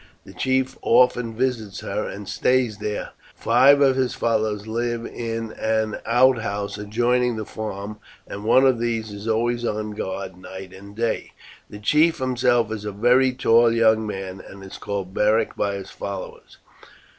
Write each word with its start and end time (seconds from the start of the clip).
The 0.25 0.33
chief 0.33 0.79
often 0.81 1.35
visits 1.37 1.81
her 1.81 2.07
and 2.07 2.27
stays 2.27 2.79
there; 2.79 3.11
five 3.35 3.81
of 3.81 3.95
his 3.95 4.15
followers 4.15 4.65
live 4.65 5.05
in 5.05 5.51
an 5.51 5.99
out 6.07 6.39
house 6.39 6.79
adjoining 6.79 7.35
the 7.35 7.45
farm, 7.45 7.99
and 8.25 8.43
one 8.43 8.65
of 8.65 8.79
these 8.79 9.11
is 9.11 9.27
always 9.27 9.63
on 9.63 9.91
guard 9.91 10.35
night 10.37 10.73
and 10.73 10.95
day. 10.95 11.33
"'The 11.69 11.79
chief 11.81 12.17
himself 12.17 12.71
is 12.71 12.83
a 12.83 12.91
very 12.91 13.31
tall 13.31 13.71
young 13.71 14.07
man, 14.07 14.41
and 14.43 14.63
is 14.63 14.79
called 14.79 15.13
Beric 15.13 15.55
by 15.55 15.75
his 15.75 15.91
followers. 15.91 16.57